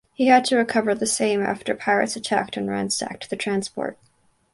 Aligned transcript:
He 0.15 0.25
had 0.25 0.45
to 0.45 0.55
recover 0.57 0.95
the 0.95 1.05
same 1.05 1.43
after 1.43 1.75
pirates 1.75 2.15
attacked 2.15 2.57
and 2.57 2.67
ransacked 2.67 3.29
the 3.29 3.35
transport. 3.35 3.99